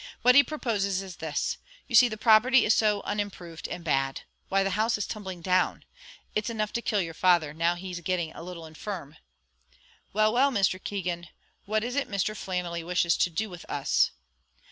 [0.23, 1.57] What he proposes is this.
[1.87, 5.85] You see, the property is so unimproved, and bad why, the house is tumbling down
[6.33, 9.17] it's enough to kill your father, now he's getting a little infirm."
[10.11, 10.83] "Well, well, Mr.
[10.83, 11.27] Keegan;
[11.65, 12.35] what is it Mr.
[12.35, 14.09] Flannelly wishes to do with us?"